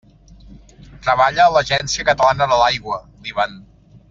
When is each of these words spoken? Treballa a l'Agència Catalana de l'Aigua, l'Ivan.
Treballa 1.07 1.43
a 1.45 1.53
l'Agència 1.57 2.07
Catalana 2.09 2.49
de 2.55 2.59
l'Aigua, 2.63 2.99
l'Ivan. 3.29 3.55